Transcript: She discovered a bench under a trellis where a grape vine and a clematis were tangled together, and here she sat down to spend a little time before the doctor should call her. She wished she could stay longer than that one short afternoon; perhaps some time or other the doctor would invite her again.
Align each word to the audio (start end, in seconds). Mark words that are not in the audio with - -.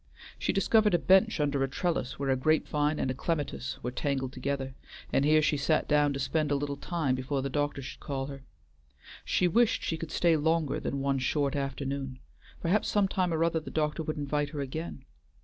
She 0.39 0.51
discovered 0.51 0.95
a 0.95 0.97
bench 0.97 1.39
under 1.39 1.63
a 1.63 1.67
trellis 1.67 2.17
where 2.17 2.31
a 2.31 2.35
grape 2.35 2.67
vine 2.67 2.97
and 2.97 3.11
a 3.11 3.13
clematis 3.13 3.77
were 3.83 3.91
tangled 3.91 4.33
together, 4.33 4.73
and 5.13 5.23
here 5.23 5.43
she 5.43 5.57
sat 5.57 5.87
down 5.87 6.11
to 6.13 6.19
spend 6.19 6.49
a 6.49 6.55
little 6.55 6.75
time 6.75 7.13
before 7.13 7.43
the 7.43 7.51
doctor 7.51 7.83
should 7.83 7.99
call 7.99 8.25
her. 8.25 8.41
She 9.23 9.47
wished 9.47 9.83
she 9.83 9.97
could 9.97 10.09
stay 10.09 10.35
longer 10.35 10.79
than 10.79 10.95
that 10.97 11.03
one 11.03 11.19
short 11.19 11.55
afternoon; 11.55 12.17
perhaps 12.61 12.87
some 12.89 13.07
time 13.07 13.31
or 13.31 13.43
other 13.43 13.59
the 13.59 13.69
doctor 13.69 14.01
would 14.01 14.17
invite 14.17 14.49
her 14.49 14.59
again. 14.59 15.05